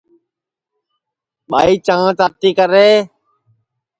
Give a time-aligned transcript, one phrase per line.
[1.49, 2.93] ٻائی چاں تاتی کرئے